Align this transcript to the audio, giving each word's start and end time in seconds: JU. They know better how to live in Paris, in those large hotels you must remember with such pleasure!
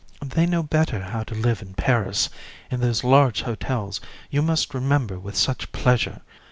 JU. 0.23 0.29
They 0.29 0.45
know 0.47 0.63
better 0.63 0.99
how 0.99 1.21
to 1.25 1.35
live 1.35 1.61
in 1.61 1.75
Paris, 1.75 2.29
in 2.71 2.79
those 2.81 3.03
large 3.03 3.43
hotels 3.43 4.01
you 4.31 4.41
must 4.41 4.73
remember 4.73 5.19
with 5.19 5.37
such 5.37 5.71
pleasure! 5.73 6.21